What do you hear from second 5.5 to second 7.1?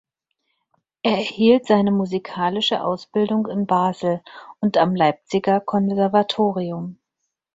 Konservatorium.